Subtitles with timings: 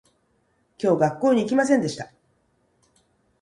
[0.79, 2.11] 今日学校に行きませんでした